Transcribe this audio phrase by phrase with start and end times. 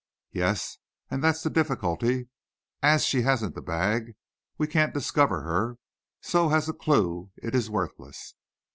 [0.31, 0.79] "Yes;
[1.11, 2.27] and that's the difficulty.
[2.81, 4.15] As she hasn't the bag,
[4.57, 5.77] we can't discover her.
[6.21, 8.33] So as a clue it is worthless."